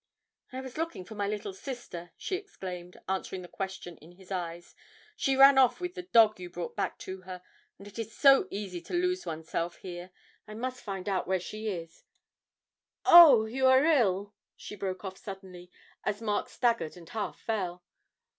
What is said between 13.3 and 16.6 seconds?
you are ill!' she broke off suddenly, as Mark